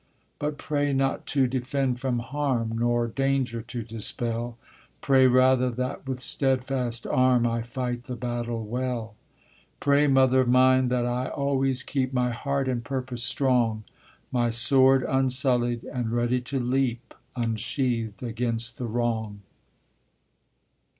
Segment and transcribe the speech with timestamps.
[0.39, 4.57] But pray not to defend from harm, Nor danger to dispel;
[4.99, 9.13] Pray, rather that with steadfast arm I fight the battle well.
[9.79, 13.83] Pray, mother of mine, that I always keep My heart and purpose strong,
[14.31, 19.41] My sword unsullied and ready to leap Unsheathed against the wrong.